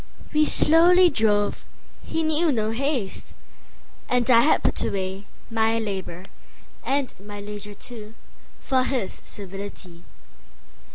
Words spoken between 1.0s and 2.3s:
drove, he